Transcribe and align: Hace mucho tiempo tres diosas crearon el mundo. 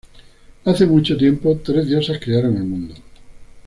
Hace 0.65 0.87
mucho 0.87 1.15
tiempo 1.15 1.59
tres 1.63 1.85
diosas 1.85 2.17
crearon 2.19 2.57
el 2.57 2.63
mundo. 2.63 2.95